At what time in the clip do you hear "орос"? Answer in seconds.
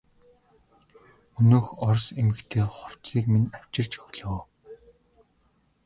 1.87-2.05